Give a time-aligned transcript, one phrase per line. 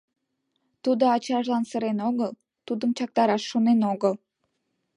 [0.83, 2.31] Тудо ачажлан сырен огыл,
[2.67, 4.13] тудым чактараш шонен огыл.